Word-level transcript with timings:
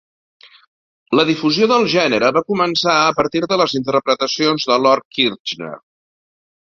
La 1.19 1.25
difusió 1.29 1.67
del 1.71 1.85
gènere 1.93 2.31
va 2.37 2.43
començar 2.53 2.95
a 3.03 3.13
partir 3.21 3.43
de 3.51 3.61
les 3.63 3.77
interpretacions 3.81 4.67
de 4.73 4.79
Lord 4.87 5.07
Kitchener. 5.19 5.73